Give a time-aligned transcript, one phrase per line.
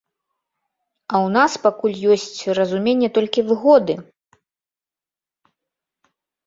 [1.11, 4.01] А ў нас пакуль ёсць разуменне толькі выгоды.